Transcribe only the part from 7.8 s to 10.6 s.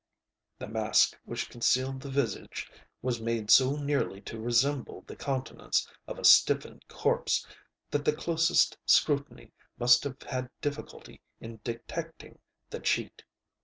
that the closest scrutiny must have had